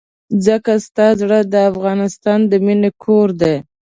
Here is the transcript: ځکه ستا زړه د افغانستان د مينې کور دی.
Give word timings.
ځکه 0.45 0.71
ستا 0.85 1.07
زړه 1.21 1.39
د 1.53 1.55
افغانستان 1.71 2.39
د 2.51 2.53
مينې 2.65 2.89
کور 3.03 3.27
دی. 3.41 3.55